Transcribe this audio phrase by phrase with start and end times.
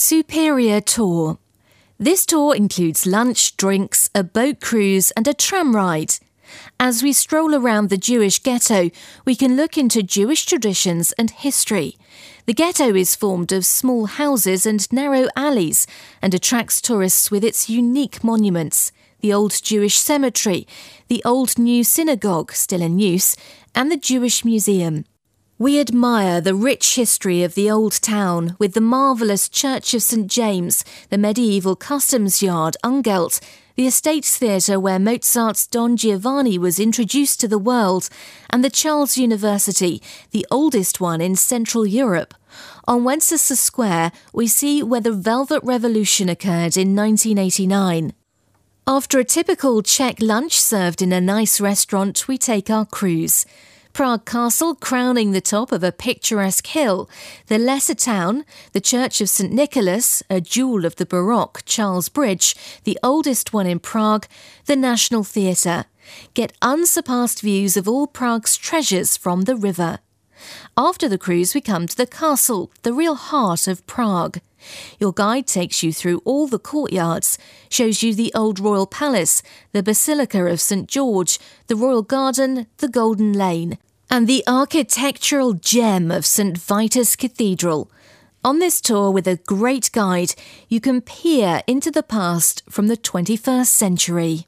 [0.00, 1.38] Superior Tour.
[1.98, 6.14] This tour includes lunch, drinks, a boat cruise, and a tram ride.
[6.78, 8.92] As we stroll around the Jewish ghetto,
[9.24, 11.96] we can look into Jewish traditions and history.
[12.46, 15.84] The ghetto is formed of small houses and narrow alleys
[16.22, 20.64] and attracts tourists with its unique monuments the Old Jewish Cemetery,
[21.08, 23.34] the Old New Synagogue, still in use,
[23.74, 25.06] and the Jewish Museum.
[25.60, 30.30] We admire the rich history of the old town with the marvellous Church of St
[30.30, 33.40] James, the medieval customs yard Ungelt,
[33.74, 38.08] the Estates Theatre where Mozart's Don Giovanni was introduced to the world,
[38.48, 40.00] and the Charles University,
[40.30, 42.34] the oldest one in Central Europe.
[42.86, 48.12] On Wenceslas Square, we see where the Velvet Revolution occurred in 1989.
[48.86, 53.44] After a typical Czech lunch served in a nice restaurant, we take our cruise.
[53.98, 57.10] Prague Castle crowning the top of a picturesque hill,
[57.48, 62.54] the lesser town, the Church of St Nicholas, a jewel of the Baroque Charles Bridge,
[62.84, 64.28] the oldest one in Prague,
[64.66, 65.86] the National Theatre.
[66.34, 69.98] Get unsurpassed views of all Prague's treasures from the river.
[70.76, 74.38] After the cruise, we come to the castle, the real heart of Prague.
[75.00, 77.36] Your guide takes you through all the courtyards,
[77.68, 79.42] shows you the old royal palace,
[79.72, 83.76] the Basilica of St George, the royal garden, the Golden Lane,
[84.10, 87.90] and the architectural gem of St Vitus Cathedral.
[88.44, 90.34] On this tour with a great guide,
[90.68, 94.46] you can peer into the past from the 21st century.